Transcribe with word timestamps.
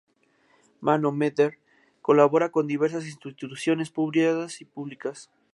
Mann-O-Meter 0.85 1.51
colabora 2.01 2.49
con 2.51 2.65
diversas 2.65 3.05
instituciones 3.05 3.91
privadas 3.91 4.59
y 4.59 4.65
públicas. 4.65 5.29